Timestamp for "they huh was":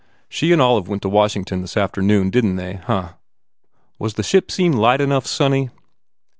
2.63-4.15